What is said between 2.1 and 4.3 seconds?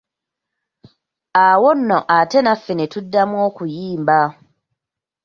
ate naffe netuddamu okuyimba.